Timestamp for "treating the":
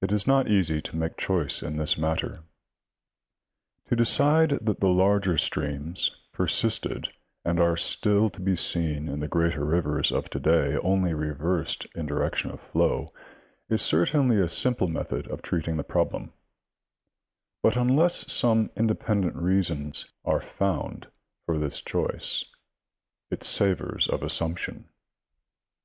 15.42-15.82